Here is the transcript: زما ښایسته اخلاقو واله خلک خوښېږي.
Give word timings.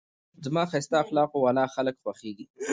زما 0.45 0.63
ښایسته 0.71 0.95
اخلاقو 1.03 1.37
واله 1.43 1.63
خلک 1.75 1.95
خوښېږي. 2.03 2.45